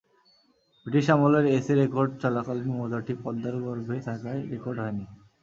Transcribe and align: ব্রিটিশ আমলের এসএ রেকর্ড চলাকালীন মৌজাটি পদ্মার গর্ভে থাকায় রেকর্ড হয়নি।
ব্রিটিশ 0.85 1.05
আমলের 1.09 1.45
এসএ 1.49 1.73
রেকর্ড 1.75 2.11
চলাকালীন 2.23 2.69
মৌজাটি 2.71 3.13
পদ্মার 3.23 3.55
গর্ভে 3.65 3.97
থাকায় 4.07 4.41
রেকর্ড 4.51 4.77
হয়নি। 4.83 5.05